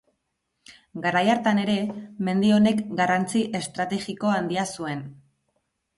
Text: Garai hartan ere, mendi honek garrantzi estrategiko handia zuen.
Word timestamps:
Garai 1.03 1.21
hartan 1.33 1.59
ere, 1.65 1.75
mendi 2.29 2.51
honek 2.55 2.81
garrantzi 3.03 3.43
estrategiko 3.61 4.33
handia 4.41 4.69
zuen. 4.79 5.05